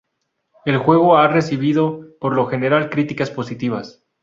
[0.65, 4.03] El juego ha recibido por lo general críticas positivas.